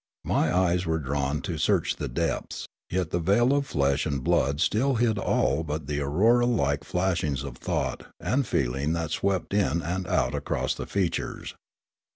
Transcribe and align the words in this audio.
My 0.25 0.51
eyes 0.51 0.87
were 0.87 0.97
drawn 0.97 1.41
to 1.43 1.59
search 1.59 1.97
the 1.97 2.07
depths; 2.07 2.65
yet 2.89 3.11
the 3.11 3.19
veil 3.19 3.53
of 3.53 3.67
flesh 3.67 4.07
and 4.07 4.23
blood 4.23 4.59
still 4.59 4.95
hid 4.95 5.19
all 5.19 5.63
but 5.63 5.85
the 5.85 5.99
aurora 6.01 6.47
like 6.47 6.83
flashings 6.83 7.43
of 7.43 7.57
thought 7.57 8.07
and 8.19 8.47
feeling 8.47 8.93
that 8.93 9.11
swept 9.11 9.53
in 9.53 9.83
and 9.83 10.07
out 10.07 10.33
across 10.33 10.73
the 10.73 10.87
features. 10.87 11.53